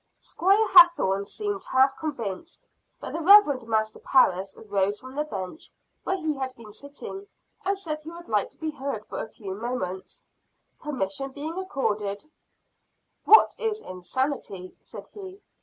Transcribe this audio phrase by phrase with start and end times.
[0.17, 2.65] Squire Hathorne seemed half convinced;
[2.99, 5.71] but the Reverend Master Parris rose from the bench
[6.03, 7.27] where he had been sitting,
[7.65, 10.25] and said he would like to be heard for a few moments.
[10.79, 12.25] Permission being accorded:
[13.25, 15.39] "What is insanity?" said he.